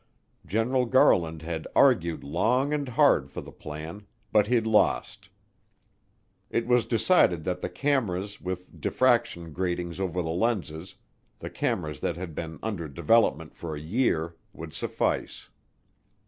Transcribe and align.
General 0.47 0.87
Garland 0.87 1.43
had 1.43 1.67
argued 1.75 2.23
long 2.23 2.73
and 2.73 2.89
hard 2.89 3.29
for 3.29 3.39
the 3.39 3.51
plan, 3.51 4.07
but 4.31 4.47
he'd 4.47 4.65
lost. 4.65 5.29
It 6.49 6.65
was 6.65 6.87
decided 6.87 7.43
that 7.43 7.61
the 7.61 7.69
cameras 7.69 8.41
with 8.41 8.81
diffraction 8.81 9.53
gratings 9.53 9.99
over 9.99 10.23
the 10.23 10.29
lenses, 10.31 10.95
the 11.37 11.51
cameras 11.51 11.99
that 11.99 12.17
had 12.17 12.33
been 12.33 12.57
under 12.63 12.87
development 12.87 13.53
for 13.53 13.75
a 13.75 13.79
year, 13.79 14.35
would 14.53 14.73
suffice. 14.73 15.49